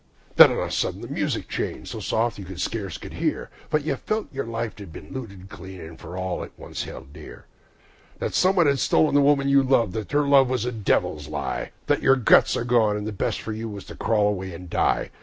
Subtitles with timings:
[0.35, 3.83] Then on a sudden the music changed, so soft that you scarce could hear; But
[3.85, 7.13] you felt that your life had been looted clean of all that it once held
[7.13, 7.45] dear;
[8.17, 11.69] That someone had stolen the woman you loved; that her love was a devil's lie;
[11.85, 14.71] That your guts were gone, and the best for you was to crawl away and
[14.71, 15.11] die.